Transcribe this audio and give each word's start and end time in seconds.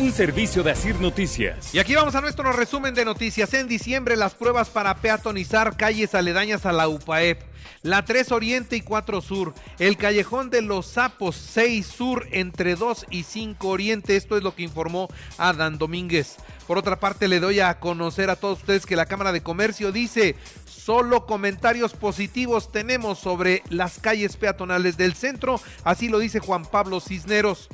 Un 0.00 0.12
servicio 0.12 0.62
de 0.62 0.70
Asir 0.70 0.98
Noticias. 0.98 1.74
Y 1.74 1.78
aquí 1.78 1.94
vamos 1.94 2.14
a 2.14 2.22
nuestro 2.22 2.50
resumen 2.54 2.94
de 2.94 3.04
noticias. 3.04 3.52
En 3.52 3.68
diciembre, 3.68 4.16
las 4.16 4.34
pruebas 4.34 4.70
para 4.70 4.94
peatonizar 4.96 5.76
calles 5.76 6.14
aledañas 6.14 6.64
a 6.64 6.72
la 6.72 6.88
UPAEP. 6.88 7.42
La 7.82 8.02
3 8.06 8.32
Oriente 8.32 8.76
y 8.76 8.80
4 8.80 9.20
Sur. 9.20 9.52
El 9.78 9.98
Callejón 9.98 10.48
de 10.48 10.62
los 10.62 10.86
Sapos 10.86 11.36
6 11.36 11.86
Sur 11.86 12.26
entre 12.30 12.76
2 12.76 13.08
y 13.10 13.24
5 13.24 13.68
Oriente. 13.68 14.16
Esto 14.16 14.38
es 14.38 14.42
lo 14.42 14.54
que 14.54 14.62
informó 14.62 15.08
Adán 15.36 15.76
Domínguez. 15.76 16.36
Por 16.66 16.78
otra 16.78 16.98
parte, 16.98 17.28
le 17.28 17.38
doy 17.38 17.60
a 17.60 17.78
conocer 17.78 18.30
a 18.30 18.36
todos 18.36 18.60
ustedes 18.60 18.86
que 18.86 18.96
la 18.96 19.04
Cámara 19.04 19.32
de 19.32 19.42
Comercio 19.42 19.92
dice 19.92 20.34
Solo 20.64 21.26
comentarios 21.26 21.92
positivos 21.92 22.72
tenemos 22.72 23.18
sobre 23.18 23.62
las 23.68 23.98
calles 23.98 24.38
peatonales 24.38 24.96
del 24.96 25.12
centro, 25.12 25.60
así 25.84 26.08
lo 26.08 26.18
dice 26.18 26.40
Juan 26.40 26.64
Pablo 26.64 27.00
Cisneros. 27.00 27.68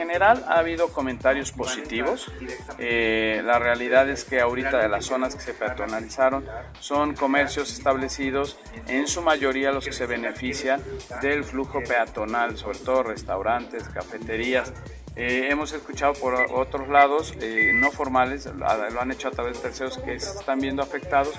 En 0.00 0.06
general 0.06 0.46
ha 0.48 0.60
habido 0.60 0.88
comentarios 0.88 1.52
positivos. 1.52 2.32
Eh, 2.78 3.42
la 3.44 3.58
realidad 3.58 4.08
es 4.08 4.24
que 4.24 4.40
ahorita 4.40 4.78
de 4.78 4.88
las 4.88 5.04
zonas 5.04 5.34
que 5.34 5.42
se 5.42 5.52
peatonalizaron 5.52 6.42
son 6.80 7.14
comercios 7.14 7.70
establecidos, 7.70 8.58
en 8.88 9.06
su 9.06 9.20
mayoría 9.20 9.72
los 9.72 9.84
que 9.84 9.92
se 9.92 10.06
benefician 10.06 10.82
del 11.20 11.44
flujo 11.44 11.82
peatonal, 11.86 12.56
sobre 12.56 12.78
todo 12.78 13.02
restaurantes, 13.02 13.90
cafeterías. 13.90 14.72
Eh, 15.16 15.48
hemos 15.50 15.74
escuchado 15.74 16.14
por 16.14 16.34
otros 16.50 16.88
lados, 16.88 17.34
eh, 17.38 17.72
no 17.74 17.92
formales, 17.92 18.46
lo 18.46 19.00
han 19.02 19.12
hecho 19.12 19.28
a 19.28 19.32
través 19.32 19.58
de 19.58 19.64
terceros 19.64 19.98
que 19.98 20.18
se 20.18 20.38
están 20.38 20.60
viendo 20.60 20.82
afectados. 20.82 21.34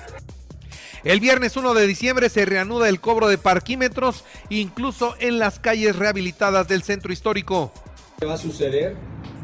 El 1.02 1.18
viernes 1.18 1.56
1 1.56 1.74
de 1.74 1.84
diciembre 1.88 2.28
se 2.28 2.44
reanuda 2.44 2.88
el 2.88 3.00
cobro 3.00 3.26
de 3.26 3.38
parquímetros, 3.38 4.24
incluso 4.50 5.16
en 5.18 5.40
las 5.40 5.58
calles 5.58 5.96
rehabilitadas 5.96 6.68
del 6.68 6.84
centro 6.84 7.12
histórico. 7.12 7.72
Va 8.20 8.34
a 8.34 8.38
suceder 8.38 8.94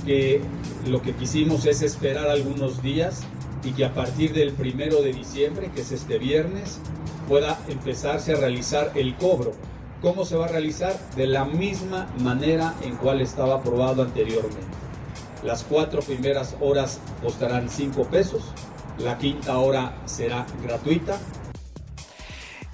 que 0.05 0.41
lo 0.87 1.03
que 1.03 1.15
quisimos 1.15 1.67
es 1.67 1.83
esperar 1.83 2.29
algunos 2.29 2.83
días 2.83 3.23
y 3.65 3.73
que 3.73 3.85
a 3.85 3.93
partir 3.93 4.33
del 4.33 4.53
primero 4.53 5.03
de 5.03 5.13
diciembre, 5.13 5.71
que 5.75 5.81
es 5.81 5.91
este 5.91 6.19
viernes, 6.19 6.79
pueda 7.27 7.59
empezarse 7.69 8.33
a 8.33 8.37
realizar 8.37 8.93
el 8.95 9.17
cobro. 9.17 9.53
¿Cómo 10.01 10.25
se 10.25 10.37
va 10.37 10.47
a 10.47 10.49
realizar? 10.49 10.97
De 11.17 11.27
la 11.27 11.45
misma 11.45 12.07
manera 12.21 12.75
en 12.83 12.95
cual 12.97 13.21
estaba 13.21 13.57
aprobado 13.57 14.03
anteriormente. 14.03 14.61
Las 15.45 15.65
cuatro 15.65 16.01
primeras 16.01 16.57
horas 16.61 17.01
costarán 17.23 17.69
cinco 17.69 18.05
pesos, 18.05 18.43
la 18.99 19.19
quinta 19.19 19.59
hora 19.59 19.97
será 20.07 20.47
gratuita 20.63 21.19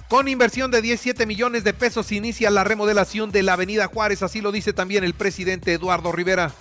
con 0.09 0.27
inversión 0.27 0.69
de 0.71 0.81
17 0.81 1.25
millones 1.25 1.63
de 1.63 1.73
pesos 1.73 2.11
inicia 2.11 2.51
la 2.51 2.63
remodelación 2.63 3.31
de 3.31 3.43
la 3.43 3.53
Avenida 3.53 3.87
Juárez, 3.87 4.21
así 4.21 4.41
lo 4.41 4.51
dice 4.51 4.71
también 4.71 5.03
el 5.03 5.13
presidente 5.13 5.73
Eduardo 5.73 6.11
Rivera. 6.11 6.53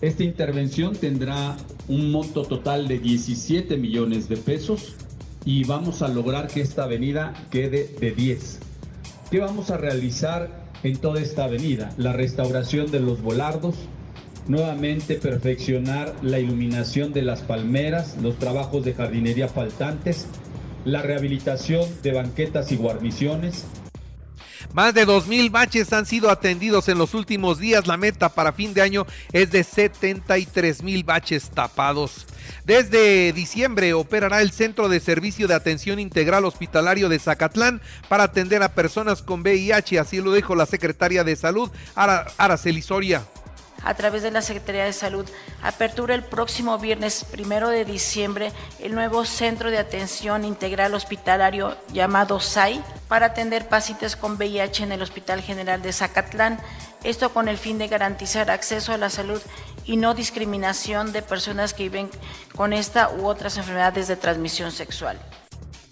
Esta 0.00 0.22
intervención 0.22 0.94
tendrá 0.94 1.56
un 1.88 2.12
monto 2.12 2.44
total 2.44 2.86
de 2.86 3.00
17 3.00 3.76
millones 3.76 4.28
de 4.28 4.36
pesos 4.36 4.94
y 5.44 5.64
vamos 5.64 6.02
a 6.02 6.08
lograr 6.08 6.46
que 6.46 6.60
esta 6.60 6.84
avenida 6.84 7.34
quede 7.50 7.88
de 7.98 8.12
10. 8.12 8.60
¿Qué 9.30 9.40
vamos 9.40 9.70
a 9.70 9.76
realizar 9.76 10.68
en 10.84 10.98
toda 10.98 11.20
esta 11.20 11.44
avenida? 11.44 11.92
La 11.96 12.12
restauración 12.12 12.92
de 12.92 13.00
los 13.00 13.22
volardos, 13.22 13.74
nuevamente 14.46 15.16
perfeccionar 15.16 16.14
la 16.22 16.38
iluminación 16.38 17.12
de 17.12 17.22
las 17.22 17.40
palmeras, 17.40 18.16
los 18.22 18.38
trabajos 18.38 18.84
de 18.84 18.94
jardinería 18.94 19.48
faltantes 19.48 20.28
la 20.84 21.02
rehabilitación 21.02 21.88
de 22.02 22.12
banquetas 22.12 22.72
y 22.72 22.76
guarniciones. 22.76 23.64
Más 24.72 24.92
de 24.92 25.06
2.000 25.06 25.50
baches 25.50 25.92
han 25.92 26.04
sido 26.04 26.30
atendidos 26.30 26.88
en 26.88 26.98
los 26.98 27.14
últimos 27.14 27.58
días. 27.58 27.86
La 27.86 27.96
meta 27.96 28.28
para 28.28 28.52
fin 28.52 28.74
de 28.74 28.82
año 28.82 29.06
es 29.32 29.50
de 29.50 29.64
73 29.64 30.82
mil 30.82 31.04
baches 31.04 31.50
tapados. 31.50 32.26
Desde 32.64 33.32
diciembre 33.32 33.94
operará 33.94 34.42
el 34.42 34.50
Centro 34.50 34.88
de 34.88 35.00
Servicio 35.00 35.48
de 35.48 35.54
Atención 35.54 35.98
Integral 35.98 36.44
Hospitalario 36.44 37.08
de 37.08 37.18
Zacatlán 37.18 37.80
para 38.08 38.24
atender 38.24 38.62
a 38.62 38.74
personas 38.74 39.22
con 39.22 39.40
VIH, 39.40 39.98
así 39.98 40.20
lo 40.20 40.34
dijo 40.34 40.54
la 40.54 40.66
secretaria 40.66 41.24
de 41.24 41.36
Salud, 41.36 41.70
Araceli 41.94 42.82
Soria 42.82 43.22
a 43.82 43.94
través 43.94 44.22
de 44.22 44.30
la 44.30 44.42
Secretaría 44.42 44.84
de 44.84 44.92
Salud, 44.92 45.26
apertura 45.62 46.14
el 46.14 46.24
próximo 46.24 46.78
viernes 46.78 47.24
primero 47.24 47.68
de 47.68 47.84
diciembre 47.84 48.52
el 48.80 48.94
nuevo 48.94 49.24
Centro 49.24 49.70
de 49.70 49.78
Atención 49.78 50.44
Integral 50.44 50.94
Hospitalario 50.94 51.76
llamado 51.92 52.40
SAI 52.40 52.82
para 53.08 53.26
atender 53.26 53.68
pacientes 53.68 54.16
con 54.16 54.36
VIH 54.36 54.84
en 54.84 54.92
el 54.92 55.02
Hospital 55.02 55.40
General 55.40 55.80
de 55.80 55.92
Zacatlán. 55.92 56.58
Esto 57.04 57.32
con 57.32 57.48
el 57.48 57.58
fin 57.58 57.78
de 57.78 57.88
garantizar 57.88 58.50
acceso 58.50 58.92
a 58.92 58.98
la 58.98 59.10
salud 59.10 59.40
y 59.84 59.96
no 59.96 60.14
discriminación 60.14 61.12
de 61.12 61.22
personas 61.22 61.72
que 61.72 61.84
viven 61.84 62.10
con 62.54 62.72
esta 62.72 63.10
u 63.10 63.26
otras 63.26 63.56
enfermedades 63.56 64.08
de 64.08 64.16
transmisión 64.16 64.72
sexual. 64.72 65.18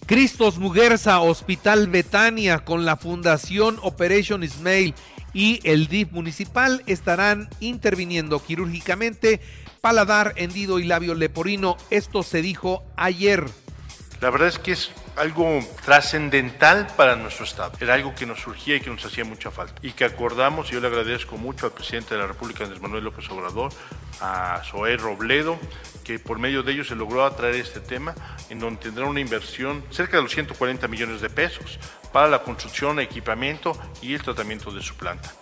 Cristos 0.07 0.59
Muguerza, 0.59 1.21
Hospital 1.21 1.89
Betania, 1.89 2.61
con 2.61 2.85
la 2.85 2.97
Fundación 2.97 3.79
Operation 3.83 4.45
Ismail 4.45 4.95
y 5.37 5.61
el 5.65 5.87
DIF 5.87 6.13
municipal 6.13 6.83
estarán 6.87 7.51
interviniendo 7.61 8.43
quirúrgicamente 8.43 9.43
paladar, 9.83 10.33
hendido 10.37 10.79
y 10.79 10.85
labio 10.85 11.15
leporino. 11.15 11.77
Esto 11.91 12.23
se 12.23 12.41
dijo 12.41 12.83
ayer. 12.97 13.45
La 14.23 14.31
verdad 14.31 14.49
es 14.49 14.59
que 14.59 14.73
es 14.73 14.93
algo 15.17 15.61
trascendental 15.85 16.87
para 16.97 17.17
nuestro 17.17 17.45
Estado. 17.45 17.73
Era 17.81 17.95
algo 17.95 18.15
que 18.15 18.27
nos 18.27 18.41
surgía 18.41 18.77
y 18.77 18.81
que 18.81 18.91
nos 18.91 19.05
hacía 19.05 19.25
mucha 19.25 19.51
falta. 19.51 19.75
Y 19.83 19.93
que 19.93 20.05
acordamos, 20.05 20.69
y 20.69 20.75
yo 20.75 20.81
le 20.81 20.87
agradezco 20.87 21.39
mucho 21.39 21.67
al 21.67 21.73
presidente 21.73 22.15
de 22.15 22.21
la 22.21 22.27
República, 22.27 22.65
Andrés 22.65 22.83
Manuel 22.83 23.05
López 23.05 23.29
Obrador, 23.31 23.73
a 24.21 24.63
Zoé 24.65 24.97
Robledo, 24.97 25.59
que 26.05 26.19
por 26.19 26.39
medio 26.39 26.63
de 26.63 26.73
ellos 26.73 26.89
se 26.89 26.95
logró 26.95 27.25
atraer 27.25 27.57
este 27.57 27.81
tema, 27.81 28.15
en 28.51 28.61
donde 28.61 28.81
tendrá 28.81 29.07
una 29.07 29.21
inversión 29.21 29.83
cerca 29.91 30.19
de 30.19 30.23
los 30.23 30.33
140 30.33 30.87
millones 30.89 31.21
de 31.21 31.31
pesos 31.31 31.79
para 32.13 32.29
la 32.29 32.43
construcción, 32.43 33.01
equipamiento 33.01 33.77
y 34.03 34.15
el 34.15 34.23
tratamiento 34.23 34.71
de 34.71 34.83
su 34.83 34.95
planta. 34.97 35.33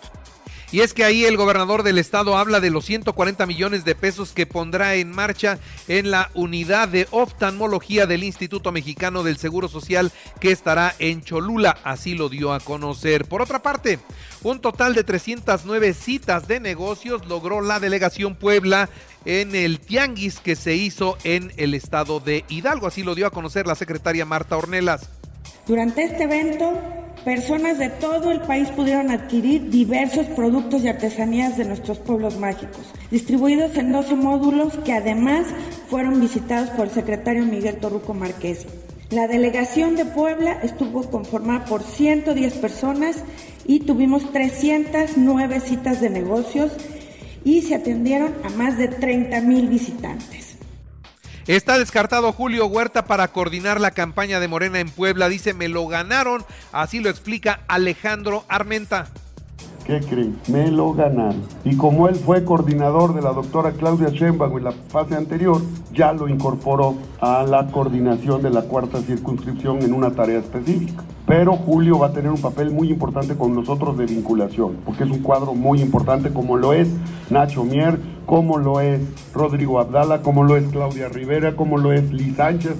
Y 0.75 0.81
es 0.81 0.93
que 0.93 1.05
ahí 1.05 1.23
el 1.23 1.37
gobernador 1.37 1.83
del 1.83 1.97
estado 1.97 2.37
habla 2.37 2.59
de 2.59 2.69
los 2.69 2.83
140 2.83 3.45
millones 3.45 3.85
de 3.85 3.95
pesos 3.95 4.33
que 4.33 4.45
pondrá 4.45 4.95
en 4.95 5.09
marcha 5.09 5.57
en 5.87 6.11
la 6.11 6.29
unidad 6.33 6.89
de 6.89 7.07
oftalmología 7.11 8.07
del 8.07 8.25
Instituto 8.25 8.73
Mexicano 8.73 9.23
del 9.23 9.37
Seguro 9.37 9.69
Social 9.69 10.11
que 10.41 10.51
estará 10.51 10.93
en 10.99 11.21
Cholula, 11.21 11.77
así 11.85 12.13
lo 12.13 12.27
dio 12.27 12.51
a 12.51 12.59
conocer. 12.59 13.23
Por 13.23 13.41
otra 13.41 13.61
parte, 13.61 13.99
un 14.43 14.59
total 14.59 14.95
de 14.95 15.05
309 15.05 15.93
citas 15.93 16.45
de 16.49 16.59
negocios 16.59 17.25
logró 17.25 17.61
la 17.61 17.79
delegación 17.79 18.35
Puebla 18.35 18.89
en 19.23 19.55
el 19.55 19.79
tianguis 19.79 20.41
que 20.41 20.57
se 20.57 20.75
hizo 20.75 21.17
en 21.23 21.53
el 21.55 21.73
estado 21.73 22.19
de 22.19 22.43
Hidalgo, 22.49 22.87
así 22.87 23.01
lo 23.01 23.15
dio 23.15 23.27
a 23.27 23.31
conocer 23.31 23.65
la 23.65 23.75
secretaria 23.75 24.25
Marta 24.25 24.57
Ornelas. 24.57 25.07
Durante 25.67 26.03
este 26.03 26.23
evento, 26.23 26.73
personas 27.25 27.79
de 27.79 27.89
todo 27.89 28.31
el 28.31 28.39
país 28.41 28.69
pudieron 28.69 29.09
adquirir 29.09 29.71
diversos 29.71 30.27
productos 30.27 30.83
y 30.83 30.87
artesanías 30.87 31.57
de 31.57 31.65
nuestros 31.65 31.97
pueblos 31.97 32.37
mágicos, 32.37 32.93
distribuidos 33.09 33.75
en 33.77 33.91
12 33.91 34.15
módulos 34.15 34.77
que 34.85 34.93
además 34.93 35.47
fueron 35.89 36.21
visitados 36.21 36.69
por 36.69 36.85
el 36.85 36.91
secretario 36.91 37.43
Miguel 37.43 37.77
Torruco 37.77 38.13
Márquez. 38.13 38.67
La 39.09 39.27
delegación 39.27 39.95
de 39.95 40.05
Puebla 40.05 40.59
estuvo 40.61 41.09
conformada 41.09 41.65
por 41.65 41.81
110 41.81 42.53
personas 42.53 43.17
y 43.65 43.79
tuvimos 43.79 44.31
309 44.31 45.59
citas 45.61 46.01
de 46.01 46.11
negocios 46.11 46.73
y 47.43 47.63
se 47.63 47.73
atendieron 47.73 48.35
a 48.43 48.49
más 48.49 48.77
de 48.77 48.87
30 48.87 49.41
mil 49.41 49.67
visitantes. 49.67 50.54
Está 51.47 51.77
descartado 51.77 52.33
Julio 52.33 52.65
Huerta 52.65 53.05
para 53.05 53.27
coordinar 53.27 53.79
la 53.79 53.91
campaña 53.91 54.39
de 54.39 54.47
Morena 54.47 54.79
en 54.79 54.89
Puebla. 54.89 55.29
Dice, 55.29 55.53
me 55.53 55.69
lo 55.69 55.85
ganaron. 55.87 56.43
Así 56.71 56.99
lo 56.99 57.09
explica 57.09 57.59
Alejandro 57.67 58.45
Armenta. 58.47 59.09
¿Qué 59.85 59.99
cree? 59.99 60.31
Me 60.47 60.71
lo 60.71 60.93
ganaron. 60.93 61.43
Y 61.63 61.77
como 61.77 62.07
él 62.07 62.15
fue 62.15 62.43
coordinador 62.43 63.13
de 63.13 63.21
la 63.21 63.33
doctora 63.33 63.71
Claudia 63.73 64.09
Sheinbaum 64.09 64.57
en 64.57 64.63
la 64.63 64.71
fase 64.71 65.15
anterior, 65.15 65.61
ya 65.93 66.11
lo 66.11 66.27
incorporó 66.27 66.95
a 67.21 67.43
la 67.43 67.67
coordinación 67.67 68.41
de 68.41 68.49
la 68.49 68.63
cuarta 68.63 68.99
circunscripción 69.01 69.83
en 69.83 69.93
una 69.93 70.09
tarea 70.09 70.39
específica. 70.39 71.03
Pero 71.27 71.53
Julio 71.53 71.99
va 71.99 72.07
a 72.07 72.13
tener 72.13 72.31
un 72.31 72.41
papel 72.41 72.71
muy 72.71 72.89
importante 72.89 73.35
con 73.35 73.53
nosotros 73.53 73.95
de 73.95 74.07
vinculación, 74.07 74.77
porque 74.85 75.03
es 75.03 75.11
un 75.11 75.19
cuadro 75.19 75.53
muy 75.53 75.81
importante 75.81 76.31
como 76.31 76.57
lo 76.57 76.73
es 76.73 76.87
Nacho 77.29 77.63
Mier, 77.63 77.99
como 78.25 78.57
lo 78.57 78.79
es 78.79 79.01
Rodrigo 79.35 79.79
Abdala, 79.79 80.23
como 80.23 80.43
lo 80.43 80.57
es 80.57 80.67
Claudia 80.69 81.09
Rivera, 81.09 81.55
como 81.55 81.77
lo 81.77 81.93
es 81.93 82.11
Liz 82.11 82.37
Sánchez. 82.37 82.75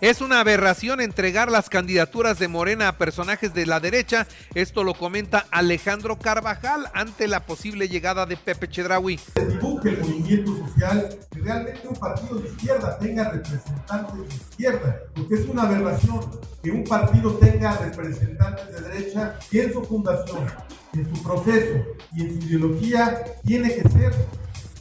Es 0.00 0.22
una 0.22 0.40
aberración 0.40 1.02
entregar 1.02 1.50
las 1.50 1.68
candidaturas 1.68 2.38
de 2.38 2.48
Morena 2.48 2.88
a 2.88 2.96
personajes 2.96 3.52
de 3.52 3.66
la 3.66 3.80
derecha. 3.80 4.26
Esto 4.54 4.82
lo 4.82 4.94
comenta 4.94 5.44
Alejandro 5.50 6.18
Carvajal 6.18 6.86
ante 6.94 7.28
la 7.28 7.44
posible 7.44 7.86
llegada 7.86 8.24
de 8.24 8.38
Pepe 8.38 8.66
Chedraui. 8.66 9.20
el 9.36 9.98
movimiento 9.98 10.56
social 10.56 11.18
que 11.30 11.40
realmente 11.40 11.86
un 11.86 11.96
partido 11.96 12.36
de 12.36 12.48
izquierda 12.48 12.98
tenga 12.98 13.30
representantes 13.30 14.16
de 14.16 14.34
izquierda, 14.34 15.00
porque 15.14 15.34
es 15.34 15.46
una 15.46 15.64
aberración 15.64 16.20
que 16.62 16.70
un 16.70 16.84
partido 16.84 17.34
tenga 17.34 17.76
representantes 17.76 18.72
de 18.72 18.80
derecha 18.88 19.38
en 19.52 19.70
su 19.70 19.84
fundación, 19.84 20.46
en 20.94 21.14
su 21.14 21.22
proceso 21.22 21.84
y 22.14 22.22
en 22.22 22.40
su 22.40 22.46
ideología 22.46 23.22
tiene 23.44 23.68
que 23.74 23.86
ser 23.90 24.14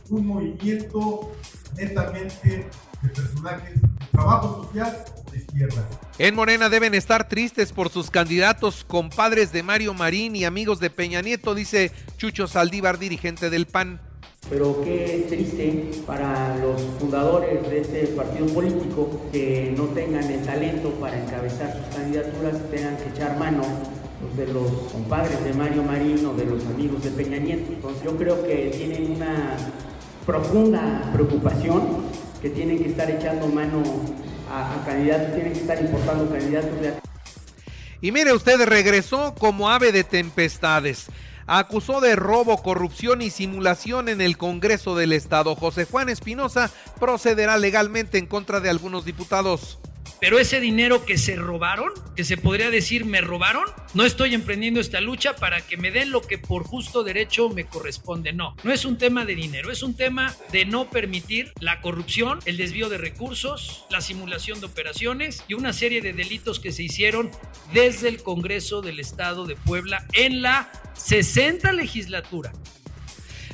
un 0.09 0.27
movimiento 0.27 1.33
netamente 1.75 2.69
de 3.01 3.09
personajes 3.09 3.88
trabajo 4.19 4.63
social 4.65 5.03
de 5.31 5.37
izquierda. 5.37 5.87
En 6.17 6.35
Morena 6.35 6.69
deben 6.69 6.93
estar 6.93 7.29
tristes 7.29 7.71
por 7.71 7.89
sus 7.89 8.11
candidatos, 8.11 8.83
compadres 8.83 9.51
de 9.51 9.63
Mario 9.63 9.93
Marín 9.93 10.35
y 10.35 10.43
amigos 10.43 10.79
de 10.79 10.89
Peña 10.89 11.21
Nieto, 11.21 11.55
dice 11.55 11.91
Chucho 12.17 12.47
Saldívar, 12.47 12.99
dirigente 12.99 13.49
del 13.49 13.65
PAN. 13.65 14.01
Pero 14.49 14.81
qué 14.83 15.25
triste 15.27 15.91
para 16.07 16.57
los 16.57 16.81
fundadores 16.99 17.61
de 17.69 17.81
este 17.81 18.07
partido 18.07 18.47
político 18.47 19.21
que 19.31 19.73
no 19.77 19.85
tengan 19.85 20.23
el 20.23 20.41
talento 20.43 20.91
para 20.93 21.21
encabezar 21.21 21.73
sus 21.73 21.95
candidaturas, 21.95 22.55
tengan 22.71 22.97
que 22.97 23.09
echar 23.09 23.37
mano 23.37 23.61
pues, 24.19 24.47
de 24.47 24.53
los 24.53 24.71
compadres 24.91 25.43
de 25.43 25.53
Mario 25.53 25.83
Marín 25.83 26.25
o 26.25 26.33
de 26.33 26.45
los 26.45 26.65
amigos 26.65 27.03
de 27.03 27.11
Peña 27.11 27.37
Nieto. 27.37 27.71
Entonces 27.73 28.03
yo 28.03 28.17
creo 28.17 28.43
que 28.43 28.71
tienen 28.75 29.11
una 29.11 29.55
profunda 30.25 31.09
preocupación, 31.13 32.08
que 32.41 32.49
tienen 32.49 32.81
que 32.81 32.89
estar 32.89 33.09
echando 33.09 33.47
mano 33.47 33.83
a, 34.49 34.83
candidatos, 34.85 35.33
tienen 35.33 35.53
que 35.53 35.59
estar 35.59 35.79
importando 35.79 36.29
candidatos 36.29 36.71
Y 38.01 38.11
mire, 38.11 38.33
usted 38.33 38.61
regresó 38.65 39.35
como 39.35 39.69
ave 39.69 39.91
de 39.91 40.03
tempestades. 40.03 41.07
Acusó 41.47 41.99
de 41.99 42.15
robo, 42.15 42.61
corrupción 42.61 43.21
y 43.21 43.31
simulación 43.31 44.07
en 44.07 44.21
el 44.21 44.37
Congreso 44.37 44.95
del 44.95 45.13
Estado. 45.13 45.55
José 45.55 45.85
Juan 45.85 46.07
Espinosa 46.07 46.71
procederá 46.99 47.57
legalmente 47.57 48.19
en 48.19 48.27
contra 48.27 48.59
de 48.59 48.69
algunos 48.69 49.03
diputados. 49.03 49.79
Pero 50.19 50.37
ese 50.37 50.59
dinero 50.59 51.05
que 51.05 51.17
se 51.17 51.35
robaron, 51.35 51.91
que 52.15 52.25
se 52.25 52.35
podría 52.35 52.69
decir 52.69 53.05
me 53.05 53.21
robaron, 53.21 53.63
no 53.93 54.03
estoy 54.03 54.33
emprendiendo 54.33 54.81
esta 54.81 54.99
lucha 54.99 55.35
para 55.35 55.61
que 55.61 55.77
me 55.77 55.91
den 55.91 56.11
lo 56.11 56.21
que 56.21 56.37
por 56.37 56.63
justo 56.63 57.03
derecho 57.03 57.49
me 57.49 57.65
corresponde. 57.65 58.33
No, 58.33 58.55
no 58.63 58.71
es 58.71 58.83
un 58.83 58.97
tema 58.97 59.25
de 59.25 59.35
dinero, 59.35 59.71
es 59.71 59.81
un 59.81 59.95
tema 59.95 60.35
de 60.51 60.65
no 60.65 60.89
permitir 60.89 61.53
la 61.59 61.79
corrupción, 61.81 62.39
el 62.45 62.57
desvío 62.57 62.89
de 62.89 62.97
recursos, 62.97 63.85
la 63.89 64.01
simulación 64.01 64.59
de 64.59 64.65
operaciones 64.65 65.43
y 65.47 65.53
una 65.53 65.71
serie 65.71 66.01
de 66.01 66.11
delitos 66.11 66.59
que 66.59 66.73
se 66.73 66.83
hicieron 66.83 67.31
desde 67.73 68.09
el 68.09 68.21
Congreso 68.21 68.81
del 68.81 68.99
Estado 68.99 69.45
de 69.45 69.55
Puebla 69.55 70.05
en 70.13 70.41
la 70.41 70.69
60 70.95 71.71
legislatura. 71.71 72.51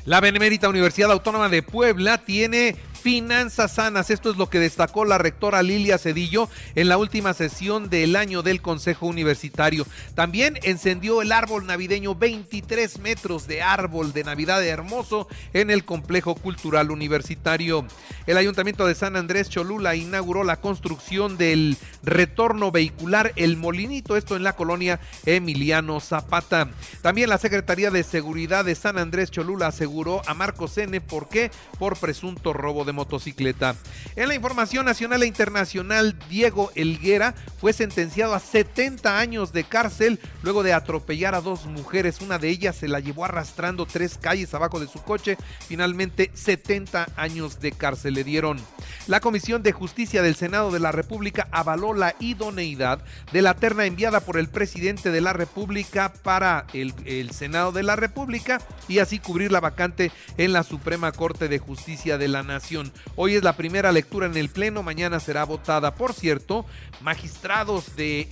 La 0.05 0.21
Benemérita 0.21 0.69
Universidad 0.69 1.11
Autónoma 1.11 1.49
de 1.49 1.63
Puebla 1.63 2.19
tiene 2.19 2.75
finanzas 3.05 3.73
sanas. 3.73 4.09
Esto 4.09 4.31
es 4.31 4.37
lo 4.37 4.49
que 4.49 4.57
destacó 4.57 5.05
la 5.05 5.19
rectora 5.19 5.61
Lilia 5.61 5.99
Cedillo 5.99 6.49
en 6.73 6.89
la 6.89 6.97
última 6.97 7.35
sesión 7.35 7.87
del 7.87 8.15
año 8.15 8.41
del 8.41 8.63
Consejo 8.63 9.05
Universitario. 9.05 9.85
También 10.15 10.57
encendió 10.63 11.21
el 11.21 11.31
árbol 11.31 11.67
navideño 11.67 12.15
23 12.15 12.97
metros 13.01 13.45
de 13.45 13.61
árbol 13.61 14.11
de 14.11 14.23
Navidad 14.23 14.65
hermoso 14.65 15.27
en 15.53 15.69
el 15.69 15.85
complejo 15.85 16.33
cultural 16.33 16.89
universitario. 16.89 17.85
El 18.25 18.37
Ayuntamiento 18.37 18.87
de 18.87 18.95
San 18.95 19.15
Andrés 19.15 19.49
Cholula 19.49 19.95
inauguró 19.95 20.43
la 20.43 20.59
construcción 20.59 21.37
del 21.37 21.77
retorno 22.01 22.71
vehicular 22.71 23.33
El 23.35 23.55
Molinito, 23.55 24.17
esto 24.17 24.35
en 24.35 24.41
la 24.41 24.55
colonia 24.55 24.99
Emiliano 25.27 25.99
Zapata. 25.99 26.69
También 27.03 27.29
la 27.29 27.37
Secretaría 27.37 27.91
de 27.91 28.01
Seguridad 28.01 28.65
de 28.65 28.73
San 28.73 28.97
Andrés 28.97 29.29
Cholula 29.29 29.67
aseguró 29.67 30.23
a 30.25 30.33
Marcos 30.33 30.75
N. 30.79 30.99
por 31.01 31.29
qué 31.29 31.51
por 31.77 31.99
presunto 31.99 32.51
robo 32.51 32.83
de 32.83 32.94
motocicleta. 32.95 33.75
En 34.15 34.27
la 34.27 34.35
información 34.35 34.85
nacional 34.85 35.21
e 35.23 35.27
internacional, 35.27 36.17
Diego 36.29 36.71
Elguera 36.75 37.35
fue 37.59 37.73
sentenciado 37.73 38.33
a 38.33 38.39
70 38.39 39.19
años 39.19 39.53
de 39.53 39.63
cárcel 39.63 40.19
luego 40.41 40.63
de 40.63 40.73
atropellar 40.73 41.35
a 41.35 41.41
dos 41.41 41.65
mujeres. 41.65 42.21
Una 42.21 42.39
de 42.39 42.49
ellas 42.49 42.75
se 42.75 42.87
la 42.87 42.99
llevó 42.99 43.25
arrastrando 43.25 43.85
tres 43.85 44.17
calles 44.17 44.53
abajo 44.53 44.79
de 44.79 44.87
su 44.87 45.01
coche. 45.03 45.37
Finalmente, 45.67 46.31
70 46.33 47.07
años 47.15 47.59
de 47.59 47.71
cárcel 47.71 48.15
le 48.15 48.23
dieron. 48.23 48.74
La 49.07 49.19
Comisión 49.19 49.63
de 49.63 49.71
Justicia 49.71 50.21
del 50.21 50.35
Senado 50.35 50.71
de 50.71 50.79
la 50.79 50.91
República 50.91 51.47
avaló 51.51 51.93
la 51.93 52.15
idoneidad 52.19 53.03
de 53.31 53.41
la 53.41 53.53
terna 53.53 53.85
enviada 53.85 54.19
por 54.19 54.37
el 54.37 54.49
presidente 54.49 55.11
de 55.11 55.21
la 55.21 55.33
República 55.33 56.13
para 56.23 56.65
el, 56.73 56.93
Senado 57.31 57.71
de 57.71 57.83
la 57.83 57.95
República 57.95 58.61
y 58.87 58.99
así 58.99 59.19
cubrir 59.19 59.51
la 59.51 59.59
vacante 59.59 60.11
en 60.37 60.53
la 60.53 60.63
Suprema 60.63 61.11
Corte 61.11 61.47
de 61.47 61.59
Justicia 61.59 62.17
de 62.17 62.27
la 62.27 62.43
Nación. 62.43 62.91
Hoy 63.15 63.35
es 63.35 63.43
la 63.43 63.57
primera 63.57 63.91
lectura 63.91 64.27
en 64.27 64.37
el 64.37 64.49
Pleno, 64.49 64.83
mañana 64.83 65.19
será 65.19 65.43
votada. 65.43 65.95
Por 65.95 66.13
cierto, 66.13 66.65
magistrados 67.01 67.95
de, 67.95 68.27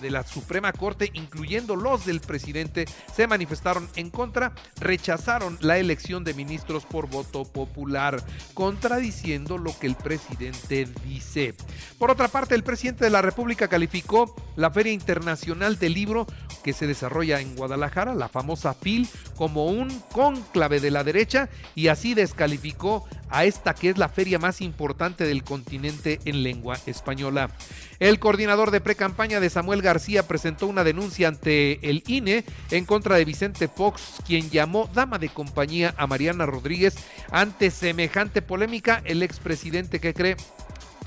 de 0.00 0.10
la 0.10 0.26
Suprema 0.26 0.72
Corte, 0.72 1.10
incluyendo 1.14 1.76
los 1.76 2.06
del 2.06 2.20
presidente, 2.20 2.86
se 3.14 3.26
manifestaron 3.26 3.88
en 3.96 4.10
contra, 4.10 4.52
rechazaron 4.80 5.58
la 5.60 5.78
elección 5.78 6.24
de 6.24 6.34
ministros 6.34 6.84
por 6.84 7.08
voto 7.08 7.44
popular, 7.44 8.22
contradiciendo 8.54 9.57
lo 9.58 9.78
que 9.78 9.86
el 9.86 9.94
presidente 9.96 10.88
dice. 11.04 11.54
Por 11.98 12.10
otra 12.10 12.28
parte, 12.28 12.54
el 12.54 12.64
presidente 12.64 13.04
de 13.04 13.10
la 13.10 13.22
República 13.22 13.68
calificó 13.68 14.34
la 14.56 14.70
Feria 14.70 14.92
Internacional 14.92 15.78
del 15.78 15.94
Libro 15.94 16.26
que 16.62 16.72
se 16.72 16.86
desarrolla 16.86 17.40
en 17.40 17.54
Guadalajara, 17.56 18.14
la 18.14 18.28
famosa 18.28 18.74
FIL, 18.74 19.08
como 19.36 19.66
un 19.66 20.00
cónclave 20.12 20.80
de 20.80 20.90
la 20.90 21.04
derecha 21.04 21.48
y 21.74 21.88
así 21.88 22.14
descalificó 22.14 23.04
a 23.30 23.44
esta 23.44 23.74
que 23.74 23.90
es 23.90 23.98
la 23.98 24.08
feria 24.08 24.38
más 24.38 24.60
importante 24.60 25.24
del 25.24 25.44
continente 25.44 26.20
en 26.24 26.42
lengua 26.42 26.78
española. 26.86 27.50
El 27.98 28.18
coordinador 28.18 28.70
de 28.70 28.80
precampaña 28.80 29.40
de 29.40 29.50
Samuel 29.50 29.82
García 29.82 30.26
presentó 30.26 30.66
una 30.66 30.84
denuncia 30.84 31.28
ante 31.28 31.88
el 31.88 32.02
INE 32.06 32.44
en 32.70 32.84
contra 32.84 33.16
de 33.16 33.24
Vicente 33.24 33.68
Fox, 33.68 34.22
quien 34.26 34.50
llamó 34.50 34.88
dama 34.94 35.18
de 35.18 35.28
compañía 35.28 35.94
a 35.96 36.06
Mariana 36.06 36.46
Rodríguez 36.46 36.96
ante 37.30 37.70
semejante 37.70 38.42
polémica. 38.42 39.02
El 39.04 39.22
expresidente 39.22 40.00
que 40.00 40.14
cree 40.14 40.36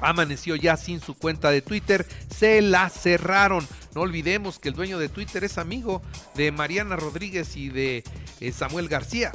amaneció 0.01 0.55
ya 0.55 0.77
sin 0.77 0.99
su 0.99 1.15
cuenta 1.15 1.51
de 1.51 1.61
Twitter, 1.61 2.05
se 2.35 2.61
la 2.61 2.89
cerraron. 2.89 3.67
No 3.93 4.01
olvidemos 4.01 4.59
que 4.59 4.69
el 4.69 4.75
dueño 4.75 4.99
de 4.99 5.09
Twitter 5.09 5.43
es 5.43 5.57
amigo 5.57 6.01
de 6.35 6.51
Mariana 6.51 6.95
Rodríguez 6.95 7.55
y 7.55 7.69
de 7.69 8.03
eh, 8.39 8.51
Samuel 8.51 8.87
García 8.87 9.31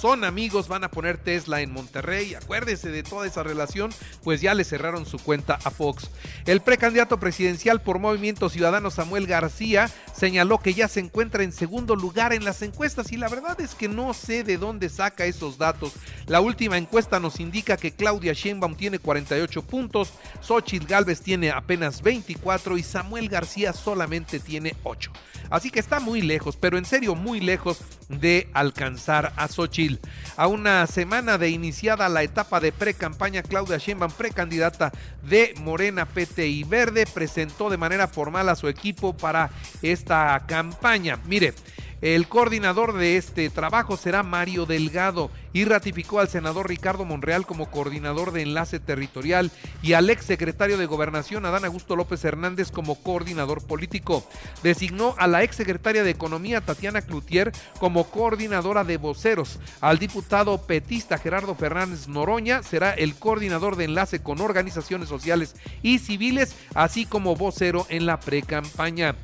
son 0.00 0.24
amigos, 0.24 0.66
van 0.66 0.82
a 0.82 0.90
poner 0.90 1.18
Tesla 1.18 1.60
en 1.60 1.72
Monterrey. 1.72 2.34
Acuérdese 2.34 2.90
de 2.90 3.02
toda 3.02 3.26
esa 3.26 3.42
relación, 3.42 3.90
pues 4.24 4.40
ya 4.40 4.54
le 4.54 4.64
cerraron 4.64 5.04
su 5.04 5.18
cuenta 5.18 5.58
a 5.62 5.70
Fox. 5.70 6.10
El 6.46 6.62
precandidato 6.62 7.20
presidencial 7.20 7.82
por 7.82 7.98
Movimiento 7.98 8.48
Ciudadano 8.48 8.90
Samuel 8.90 9.26
García 9.26 9.90
señaló 10.14 10.58
que 10.58 10.72
ya 10.72 10.88
se 10.88 11.00
encuentra 11.00 11.42
en 11.42 11.52
segundo 11.52 11.96
lugar 11.96 12.32
en 12.32 12.44
las 12.44 12.62
encuestas 12.62 13.12
y 13.12 13.18
la 13.18 13.28
verdad 13.28 13.60
es 13.60 13.74
que 13.74 13.88
no 13.88 14.14
sé 14.14 14.42
de 14.42 14.56
dónde 14.56 14.88
saca 14.88 15.26
esos 15.26 15.58
datos. 15.58 15.92
La 16.26 16.40
última 16.40 16.78
encuesta 16.78 17.20
nos 17.20 17.38
indica 17.38 17.76
que 17.76 17.92
Claudia 17.92 18.32
Sheinbaum 18.32 18.76
tiene 18.76 18.98
48 18.98 19.62
puntos, 19.62 20.12
Xochitl 20.40 20.86
Galvez 20.86 21.20
tiene 21.20 21.50
apenas 21.50 22.00
24 22.00 22.78
y 22.78 22.82
Samuel 22.82 23.28
García 23.28 23.74
solamente 23.74 24.40
tiene 24.40 24.74
8. 24.84 25.12
Así 25.50 25.70
que 25.70 25.80
está 25.80 26.00
muy 26.00 26.22
lejos, 26.22 26.56
pero 26.56 26.78
en 26.78 26.84
serio 26.84 27.14
muy 27.14 27.40
lejos 27.40 27.78
de 28.08 28.48
alcanzar 28.54 29.32
a 29.36 29.48
Xochitl. 29.48 29.89
A 30.36 30.46
una 30.46 30.86
semana 30.86 31.38
de 31.38 31.48
iniciada 31.50 32.08
la 32.08 32.22
etapa 32.22 32.60
de 32.60 32.72
pre-campaña, 32.72 33.42
Claudia 33.42 33.78
Sheinbaum, 33.78 34.12
precandidata 34.12 34.92
de 35.22 35.54
Morena, 35.60 36.06
PT 36.06 36.46
y 36.46 36.64
Verde, 36.64 37.06
presentó 37.06 37.70
de 37.70 37.76
manera 37.76 38.08
formal 38.08 38.48
a 38.48 38.56
su 38.56 38.68
equipo 38.68 39.16
para 39.16 39.50
esta 39.82 40.44
campaña. 40.46 41.18
Mire, 41.26 41.54
el 42.02 42.28
coordinador 42.28 42.94
de 42.94 43.16
este 43.18 43.50
trabajo 43.50 43.96
será 43.96 44.22
Mario 44.22 44.64
Delgado 44.64 45.30
y 45.52 45.64
ratificó 45.64 46.20
al 46.20 46.28
senador 46.28 46.68
Ricardo 46.68 47.04
Monreal 47.04 47.44
como 47.44 47.70
coordinador 47.70 48.32
de 48.32 48.42
enlace 48.42 48.80
territorial 48.80 49.50
y 49.82 49.92
al 49.92 50.08
ex 50.08 50.24
secretario 50.24 50.78
de 50.78 50.86
Gobernación 50.86 51.44
Adán 51.44 51.64
Augusto 51.64 51.96
López 51.96 52.24
Hernández 52.24 52.70
como 52.70 52.94
coordinador 53.02 53.62
político. 53.66 54.24
Designó 54.62 55.14
a 55.18 55.26
la 55.26 55.42
ex 55.42 55.56
secretaria 55.56 56.02
de 56.02 56.10
Economía 56.10 56.60
Tatiana 56.60 57.02
Cloutier 57.02 57.52
como 57.78 58.04
coordinadora 58.04 58.84
de 58.84 58.96
voceros. 58.96 59.58
Al 59.80 59.98
diputado 59.98 60.62
petista 60.62 61.18
Gerardo 61.18 61.54
Fernández 61.54 62.08
Noroña 62.08 62.62
será 62.62 62.92
el 62.92 63.14
coordinador 63.14 63.76
de 63.76 63.84
enlace 63.84 64.22
con 64.22 64.40
organizaciones 64.40 65.08
sociales 65.08 65.54
y 65.82 65.98
civiles, 65.98 66.54
así 66.74 67.04
como 67.04 67.36
vocero 67.36 67.86
en 67.90 68.06
la 68.06 68.20
pre-campaña. 68.20 69.16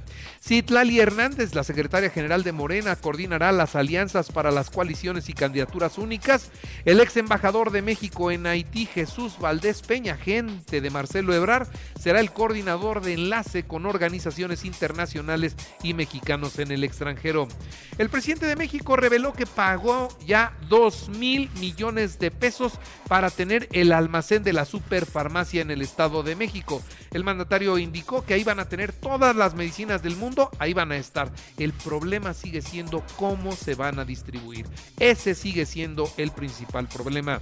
Citlali 0.43 1.01
Hernández, 1.01 1.55
la 1.55 1.65
secretaria 1.65 2.11
general 2.11 2.43
de 2.43 2.53
Morena, 2.53 2.97
coordinará 2.97 3.53
las 3.53 3.77
alianzas 3.77 4.31
para 4.31 4.51
las 4.51 4.71
coaliciones 4.71 5.29
y 5.29 5.33
candidaturas 5.33 5.99
únicas. 5.99 6.51
El 6.85 7.01
ex 7.01 7.17
embajador 7.17 7.71
de 7.71 7.83
México 7.83 8.31
en 8.31 8.47
Haití, 8.47 8.87
Jesús 8.87 9.39
Valdés 9.39 9.83
Peña, 9.83 10.17
gente 10.17 10.81
de 10.81 10.91
Marcelo 10.91 11.35
Ebrar, 11.35 11.67
será 11.99 12.21
el 12.21 12.31
coordinador 12.33 13.03
de 13.03 13.15
enlace 13.15 13.65
con 13.65 13.87
organizaciones 13.87 14.65
internacionales 14.65 15.57
y 15.83 15.95
mexicanos 15.95 16.59
en 16.59 16.71
el 16.71 16.85
extranjero. 16.85 17.49
El 17.99 18.11
presidente 18.11 18.47
de 18.47 18.57
México 18.57 18.97
reveló 18.97 19.33
que 19.33 19.47
pagó 19.47 20.09
ya 20.27 20.57
2 20.69 21.11
mil 21.11 21.51
millones 21.61 22.19
de 22.19 22.31
pesos 22.31 22.75
para 23.09 23.31
tener 23.31 23.69
el 23.73 23.93
almacén 23.93 24.43
de 24.43 24.53
la 24.53 24.65
superfarmacia 24.65 25.63
en 25.63 25.71
el 25.71 25.83
Estado 25.83 26.23
de 26.23 26.37
México. 26.37 26.83
El 27.13 27.25
mandatario 27.25 27.79
indicó 27.79 28.25
que 28.25 28.35
ahí 28.35 28.45
van 28.45 28.61
a 28.61 28.69
tener 28.69 28.93
todas 28.93 29.35
las 29.35 29.55
medicinas 29.55 30.03
del 30.07 30.17
mundo, 30.17 30.51
ahí 30.59 30.73
van 30.73 30.93
a 30.93 30.97
estar. 30.97 31.31
El 31.59 31.73
problema 31.73 32.33
sigue 32.33 32.63
siendo 32.63 33.03
cómo 33.17 33.53
se 33.53 33.75
van 33.75 33.99
a 33.99 34.05
distribuir. 34.05 34.67
Ese 34.99 35.35
sigue 35.35 35.67
siendo 35.67 36.09
el 36.17 36.31
principal 36.31 36.87
problema. 36.89 37.41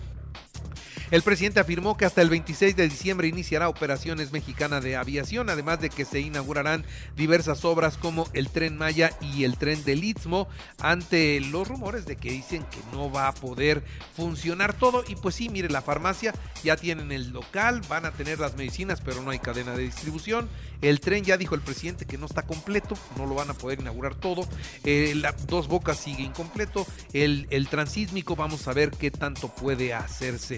El 1.11 1.23
presidente 1.23 1.61
afirmó 1.61 1.97
que 1.97 2.07
hasta 2.07 2.23
el 2.23 2.31
26 2.31 2.77
de 2.77 2.89
diciembre 2.89 3.29
iniciará 3.29 3.69
operaciones 3.69 4.33
mexicana 4.33 4.81
de 4.81 4.97
aviación, 4.97 5.51
además 5.51 5.81
de 5.81 5.91
que 5.91 6.05
se 6.05 6.21
inaugurarán 6.21 6.85
diversas 7.17 7.65
obras 7.65 7.99
como 7.99 8.29
el 8.33 8.49
tren 8.49 8.77
Maya 8.77 9.13
y 9.21 9.45
el 9.45 9.57
tren 9.57 9.85
del 9.85 10.03
Istmo, 10.03 10.49
ante 10.81 11.41
los 11.41 11.69
rumores 11.69 12.07
de 12.07 12.17
que 12.17 12.33
dicen 12.33 12.65
que 12.65 12.79
no 12.93 13.13
va 13.13 13.29
a 13.29 13.35
poder 13.35 13.85
funcionar 14.17 14.73
todo. 14.73 15.05
Y 15.07 15.17
pues 15.17 15.35
sí, 15.35 15.49
mire, 15.49 15.69
la 15.69 15.83
farmacia 15.83 16.35
ya 16.63 16.77
tienen 16.77 17.13
el 17.13 17.31
local, 17.31 17.83
van 17.89 18.07
a 18.07 18.13
tener 18.13 18.41
las 18.41 18.57
medicinas, 18.57 19.01
pero 19.01 19.23
no 19.23 19.31
hay 19.31 19.39
cadena 19.39 19.77
de 19.77 19.85
distribución. 19.85 20.49
El 20.81 21.01
tren 21.01 21.25
ya 21.25 21.37
dijo 21.37 21.55
el 21.55 21.61
presidente 21.61 22.07
que 22.07 22.19
no 22.19 22.27
está 22.27 22.43
completo, 22.43 22.97
no 23.17 23.27
lo 23.27 23.35
van 23.35 23.51
a 23.51 23.55
poder 23.55 23.81
inaugurar 23.81 24.15
todo. 24.15 24.49
Eh, 24.85 25.15
la, 25.17 25.33
dos 25.47 25.69
Bocas 25.69 25.99
sigue 25.99 26.23
incompleto. 26.23 26.87
El 27.13 27.69
transísmico, 27.71 28.37
vamos 28.37 28.69
a 28.69 28.73
ver 28.73 28.91
qué 28.91 29.11
tanto 29.11 29.49
puede 29.49 29.95
hacerse. 29.95 30.54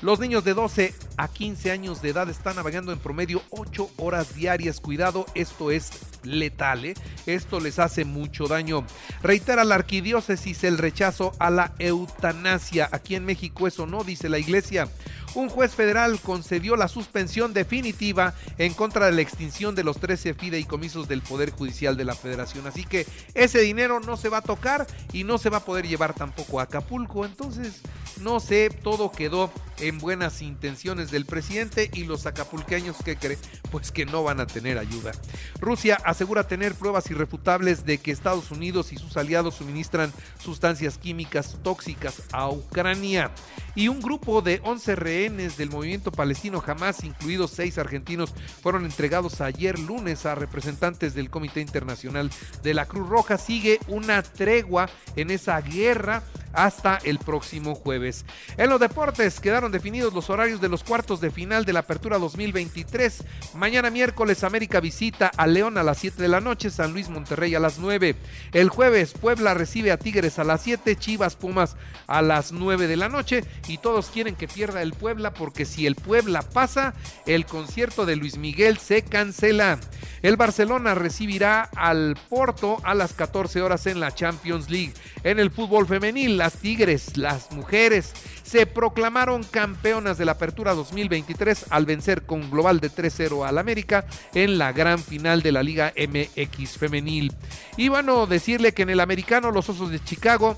Los 0.00 0.18
niños 0.18 0.44
de 0.44 0.54
12 0.54 0.94
a 1.16 1.28
15 1.28 1.70
años 1.70 2.02
de 2.02 2.10
edad 2.10 2.28
están 2.28 2.56
navegando 2.56 2.92
en 2.92 2.98
promedio 2.98 3.42
8 3.50 3.90
horas 3.98 4.34
diarias. 4.34 4.80
Cuidado, 4.80 5.26
esto 5.34 5.70
es 5.70 5.90
letal, 6.24 6.84
¿eh? 6.84 6.94
esto 7.26 7.60
les 7.60 7.78
hace 7.78 8.04
mucho 8.04 8.46
daño. 8.46 8.84
Reitera 9.22 9.64
la 9.64 9.76
arquidiócesis 9.76 10.64
el 10.64 10.78
rechazo 10.78 11.32
a 11.38 11.50
la 11.50 11.72
eutanasia. 11.78 12.88
Aquí 12.92 13.14
en 13.14 13.24
México 13.24 13.66
eso 13.66 13.86
no, 13.86 14.04
dice 14.04 14.28
la 14.28 14.38
iglesia. 14.38 14.88
Un 15.34 15.48
juez 15.48 15.74
federal 15.74 16.20
concedió 16.20 16.76
la 16.76 16.88
suspensión 16.88 17.54
definitiva 17.54 18.34
en 18.58 18.74
contra 18.74 19.06
de 19.06 19.12
la 19.12 19.22
extinción 19.22 19.74
de 19.74 19.82
los 19.82 19.98
13 19.98 20.34
fideicomisos 20.34 21.08
del 21.08 21.22
Poder 21.22 21.50
Judicial 21.50 21.96
de 21.96 22.04
la 22.04 22.14
Federación. 22.14 22.66
Así 22.66 22.84
que 22.84 23.06
ese 23.34 23.60
dinero 23.60 24.00
no 24.00 24.18
se 24.18 24.28
va 24.28 24.38
a 24.38 24.42
tocar 24.42 24.86
y 25.12 25.24
no 25.24 25.38
se 25.38 25.48
va 25.48 25.58
a 25.58 25.64
poder 25.64 25.88
llevar 25.88 26.12
tampoco 26.12 26.60
a 26.60 26.64
Acapulco. 26.64 27.24
Entonces, 27.24 27.80
no 28.22 28.40
sé, 28.40 28.70
todo 28.70 29.10
quedó 29.10 29.50
en 29.82 29.98
buenas 29.98 30.42
intenciones 30.42 31.10
del 31.10 31.26
presidente 31.26 31.90
y 31.92 32.04
los 32.04 32.26
acapulqueños 32.26 32.96
que 33.04 33.16
creen, 33.16 33.38
pues 33.70 33.90
que 33.90 34.06
no 34.06 34.22
van 34.22 34.40
a 34.40 34.46
tener 34.46 34.78
ayuda. 34.78 35.12
Rusia 35.60 35.98
asegura 36.04 36.46
tener 36.46 36.74
pruebas 36.74 37.10
irrefutables 37.10 37.84
de 37.84 37.98
que 37.98 38.12
Estados 38.12 38.50
Unidos 38.50 38.92
y 38.92 38.96
sus 38.96 39.16
aliados 39.16 39.56
suministran 39.56 40.12
sustancias 40.38 40.98
químicas 40.98 41.58
tóxicas 41.62 42.22
a 42.32 42.48
Ucrania. 42.48 43.30
Y 43.74 43.88
un 43.88 44.00
grupo 44.00 44.42
de 44.42 44.60
11 44.64 44.96
rehenes 44.96 45.56
del 45.56 45.70
movimiento 45.70 46.12
palestino 46.12 46.62
Hamas, 46.64 47.04
incluidos 47.04 47.52
seis 47.52 47.78
argentinos, 47.78 48.34
fueron 48.62 48.84
entregados 48.84 49.40
ayer 49.40 49.78
lunes 49.78 50.26
a 50.26 50.34
representantes 50.34 51.14
del 51.14 51.30
Comité 51.30 51.60
Internacional 51.60 52.30
de 52.62 52.74
la 52.74 52.86
Cruz 52.86 53.08
Roja. 53.08 53.38
Sigue 53.38 53.80
una 53.88 54.22
tregua 54.22 54.90
en 55.16 55.30
esa 55.30 55.60
guerra 55.60 56.22
hasta 56.52 56.98
el 57.04 57.18
próximo 57.18 57.74
jueves. 57.74 58.24
En 58.56 58.70
los 58.70 58.80
deportes 58.80 59.40
definidos 59.72 60.12
los 60.12 60.30
horarios 60.30 60.60
de 60.60 60.68
los 60.68 60.84
cuartos 60.84 61.20
de 61.20 61.30
final 61.30 61.64
de 61.64 61.72
la 61.72 61.80
Apertura 61.80 62.18
2023. 62.18 63.24
Mañana 63.54 63.90
miércoles 63.90 64.44
América 64.44 64.78
visita 64.78 65.32
a 65.36 65.46
León 65.46 65.78
a 65.78 65.82
las 65.82 65.98
7 65.98 66.22
de 66.22 66.28
la 66.28 66.40
noche, 66.40 66.70
San 66.70 66.92
Luis 66.92 67.08
Monterrey 67.08 67.54
a 67.54 67.60
las 67.60 67.78
9. 67.78 68.14
El 68.52 68.68
jueves 68.68 69.12
Puebla 69.12 69.54
recibe 69.54 69.90
a 69.90 69.96
Tigres 69.96 70.38
a 70.38 70.44
las 70.44 70.62
7, 70.62 70.94
Chivas 70.96 71.34
Pumas 71.36 71.76
a 72.06 72.22
las 72.22 72.52
9 72.52 72.86
de 72.86 72.96
la 72.96 73.08
noche 73.08 73.44
y 73.66 73.78
todos 73.78 74.10
quieren 74.10 74.36
que 74.36 74.46
pierda 74.46 74.82
el 74.82 74.92
Puebla 74.92 75.34
porque 75.34 75.64
si 75.64 75.86
el 75.86 75.96
Puebla 75.96 76.42
pasa, 76.42 76.94
el 77.26 77.46
concierto 77.46 78.06
de 78.06 78.16
Luis 78.16 78.36
Miguel 78.36 78.78
se 78.78 79.02
cancela. 79.02 79.80
El 80.22 80.36
Barcelona 80.36 80.94
recibirá 80.94 81.62
al 81.74 82.16
Porto 82.28 82.78
a 82.84 82.94
las 82.94 83.12
14 83.12 83.62
horas 83.62 83.86
en 83.86 83.98
la 83.98 84.14
Champions 84.14 84.70
League. 84.70 84.94
En 85.24 85.40
el 85.40 85.50
fútbol 85.50 85.86
femenil, 85.86 86.36
las 86.36 86.54
Tigres, 86.54 87.16
las 87.16 87.50
mujeres, 87.52 88.12
se 88.42 88.66
proclamaron 88.66 89.44
campeonas 89.44 90.18
de 90.18 90.24
la 90.24 90.32
Apertura 90.32 90.74
2023 90.74 91.66
al 91.70 91.86
vencer 91.86 92.22
con 92.22 92.50
global 92.50 92.80
de 92.80 92.90
3-0 92.90 93.46
al 93.46 93.58
América 93.58 94.04
en 94.34 94.58
la 94.58 94.72
gran 94.72 94.98
final 94.98 95.42
de 95.42 95.52
la 95.52 95.62
Liga 95.62 95.92
MX 95.96 96.78
femenil. 96.78 97.32
Y 97.76 97.88
bueno, 97.88 98.26
decirle 98.26 98.72
que 98.72 98.82
en 98.82 98.90
el 98.90 99.00
americano 99.00 99.50
los 99.50 99.68
Osos 99.68 99.90
de 99.90 100.02
Chicago 100.02 100.56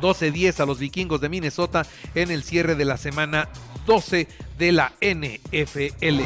12-10 0.00 0.60
a 0.60 0.66
los 0.66 0.78
vikingos 0.78 1.20
de 1.20 1.28
Minnesota 1.28 1.86
en 2.14 2.30
el 2.30 2.42
cierre 2.42 2.74
de 2.74 2.84
la 2.84 2.96
semana 2.96 3.48
12 3.86 4.28
de 4.58 4.72
la 4.72 4.92
NFL. 5.00 6.20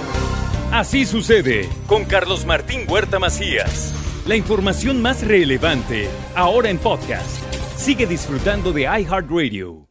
Así 0.72 1.06
sucede 1.06 1.68
con 1.86 2.04
Carlos 2.04 2.44
Martín 2.46 2.84
Huerta 2.88 3.18
Macías. 3.18 3.94
La 4.26 4.36
información 4.36 5.02
más 5.02 5.22
relevante 5.26 6.08
ahora 6.34 6.70
en 6.70 6.78
podcast. 6.78 7.38
Sigue 7.76 8.06
disfrutando 8.06 8.72
de 8.72 8.82
iHeartRadio. 8.82 9.83